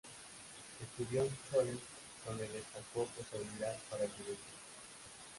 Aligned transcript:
Estudió 0.81 1.21
en 1.21 1.29
Cholet 1.51 1.79
donde 2.25 2.47
destacó 2.47 3.05
por 3.05 3.23
su 3.23 3.37
habilidad 3.37 3.77
para 3.87 4.05
el 4.05 4.09
dibujo. 4.13 4.39